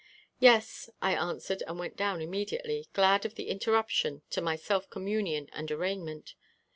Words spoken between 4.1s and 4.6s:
to my